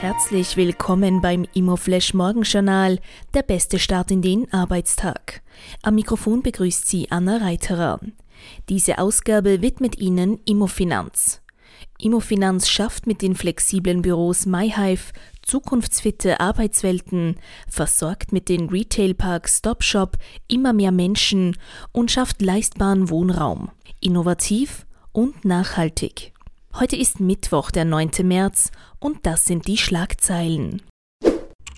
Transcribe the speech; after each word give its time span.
Herzlich 0.00 0.56
willkommen 0.56 1.20
beim 1.20 1.44
Immoflash 1.52 2.14
Morgenjournal, 2.14 3.00
der 3.34 3.42
beste 3.42 3.78
Start 3.78 4.10
in 4.10 4.22
den 4.22 4.50
Arbeitstag. 4.50 5.42
Am 5.82 5.96
Mikrofon 5.96 6.40
begrüßt 6.40 6.88
Sie 6.88 7.10
Anna 7.10 7.36
Reiterer. 7.36 8.00
Diese 8.70 8.98
Ausgabe 8.98 9.60
widmet 9.60 9.98
Ihnen 9.98 10.40
Immofinanz. 10.46 11.42
Immofinanz 11.98 12.70
schafft 12.70 13.06
mit 13.06 13.20
den 13.20 13.34
flexiblen 13.34 14.00
Büros 14.00 14.46
MyHive 14.46 15.12
zukunftsfitte 15.42 16.40
Arbeitswelten, 16.40 17.36
versorgt 17.68 18.32
mit 18.32 18.48
den 18.48 18.70
Retailparks 18.70 19.58
StopShop 19.58 20.16
immer 20.48 20.72
mehr 20.72 20.92
Menschen 20.92 21.58
und 21.92 22.10
schafft 22.10 22.40
leistbaren 22.40 23.10
Wohnraum. 23.10 23.68
Innovativ 24.00 24.86
und 25.12 25.44
nachhaltig. 25.44 26.32
Heute 26.78 26.96
ist 26.96 27.20
Mittwoch, 27.20 27.70
der 27.70 27.84
9. 27.84 28.10
März, 28.22 28.70
und 29.00 29.26
das 29.26 29.44
sind 29.44 29.66
die 29.66 29.76
Schlagzeilen. 29.76 30.80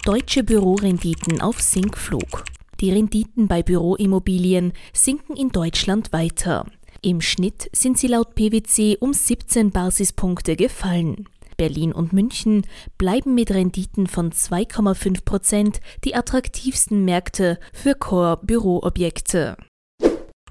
Deutsche 0.05 0.45
Bürorenditen 0.45 1.41
auf 1.41 1.61
Sinkflug. 1.61 2.45
Die 2.81 2.93
Renditen 2.93 3.49
bei 3.49 3.63
Büroimmobilien 3.63 4.73
sinken 4.93 5.37
in 5.37 5.49
Deutschland 5.49 6.13
weiter. 6.13 6.67
Im 7.01 7.21
Schnitt 7.21 7.69
sind 7.73 7.99
sie 7.99 8.07
laut 8.07 8.35
PwC 8.35 8.99
um 9.01 9.13
17 9.13 9.71
Basispunkte 9.71 10.57
gefallen. 10.57 11.29
Berlin 11.57 11.93
und 11.93 12.13
München 12.13 12.63
bleiben 12.99 13.35
mit 13.35 13.51
Renditen 13.51 14.07
von 14.07 14.31
2,5 14.31 15.25
Prozent 15.25 15.81
die 16.05 16.15
attraktivsten 16.15 17.05
Märkte 17.05 17.59
für 17.73 17.95
Core-Büroobjekte. 17.95 19.57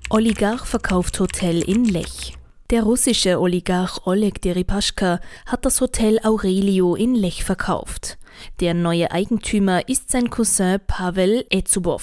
Oligarch 0.09 0.65
verkauft 0.65 1.19
Hotel 1.19 1.61
in 1.61 1.85
Lech. 1.85 2.37
Der 2.71 2.83
russische 2.83 3.41
Oligarch 3.41 4.07
Oleg 4.07 4.41
Deripaschka 4.41 5.19
hat 5.45 5.65
das 5.65 5.81
Hotel 5.81 6.19
Aurelio 6.23 6.95
in 6.95 7.15
Lech 7.15 7.43
verkauft. 7.43 8.17
Der 8.61 8.73
neue 8.73 9.11
Eigentümer 9.11 9.89
ist 9.89 10.09
sein 10.09 10.29
Cousin 10.29 10.79
Pavel 10.87 11.45
Ezubow. 11.49 12.01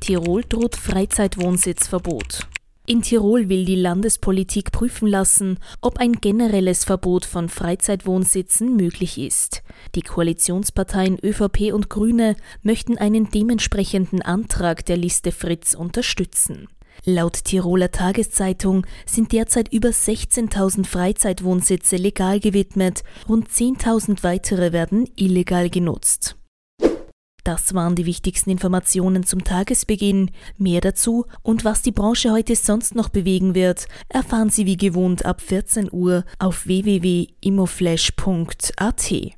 Tirol 0.00 0.42
droht 0.42 0.74
Freizeitwohnsitzverbot. 0.74 2.48
In 2.86 3.02
Tirol 3.02 3.48
will 3.48 3.64
die 3.64 3.76
Landespolitik 3.76 4.72
prüfen 4.72 5.06
lassen, 5.06 5.60
ob 5.80 5.98
ein 5.98 6.14
generelles 6.14 6.82
Verbot 6.84 7.24
von 7.24 7.48
Freizeitwohnsitzen 7.48 8.74
möglich 8.74 9.16
ist. 9.16 9.62
Die 9.94 10.02
Koalitionsparteien 10.02 11.20
ÖVP 11.22 11.72
und 11.72 11.88
Grüne 11.88 12.34
möchten 12.64 12.98
einen 12.98 13.30
dementsprechenden 13.30 14.22
Antrag 14.22 14.84
der 14.86 14.96
Liste 14.96 15.30
Fritz 15.30 15.74
unterstützen. 15.74 16.66
Laut 17.04 17.44
Tiroler 17.44 17.90
Tageszeitung 17.90 18.86
sind 19.06 19.32
derzeit 19.32 19.72
über 19.72 19.90
16.000 19.90 20.86
Freizeitwohnsitze 20.86 21.96
legal 21.96 22.40
gewidmet, 22.40 23.02
rund 23.28 23.48
10.000 23.48 24.22
weitere 24.22 24.72
werden 24.72 25.08
illegal 25.16 25.70
genutzt. 25.70 26.36
Das 27.46 27.72
waren 27.74 27.94
die 27.94 28.06
wichtigsten 28.06 28.50
Informationen 28.50 29.24
zum 29.24 29.44
Tagesbeginn. 29.44 30.32
Mehr 30.58 30.80
dazu 30.80 31.26
und 31.42 31.64
was 31.64 31.80
die 31.80 31.92
Branche 31.92 32.32
heute 32.32 32.56
sonst 32.56 32.96
noch 32.96 33.08
bewegen 33.08 33.54
wird, 33.54 33.86
erfahren 34.08 34.50
Sie 34.50 34.66
wie 34.66 34.76
gewohnt 34.76 35.24
ab 35.24 35.40
14 35.40 35.88
Uhr 35.92 36.24
auf 36.40 36.66
www.immoflash.at. 36.66 39.32